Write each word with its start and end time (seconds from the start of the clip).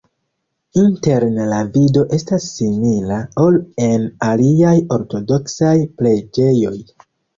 Interne 0.83 1.43
la 1.49 1.59
vido 1.75 2.05
estas 2.17 2.47
simila, 2.53 3.19
ol 3.43 3.59
en 3.89 4.07
aliaj 4.31 4.75
ortodoksaj 4.97 5.75
preĝejoj. 6.01 6.77